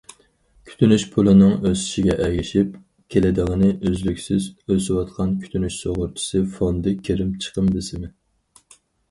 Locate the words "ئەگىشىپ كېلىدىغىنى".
2.27-3.69